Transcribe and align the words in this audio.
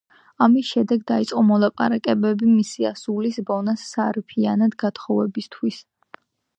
ამის 0.43 0.69
შემდეგ 0.75 1.03
დაიწყო 1.11 1.43
მოლაპარაკებები 1.49 2.49
მისი 2.55 2.89
ასულის, 2.93 3.39
ბონას 3.53 3.87
სარფიანად 3.93 4.79
გათხოვებისთვის. 4.87 5.85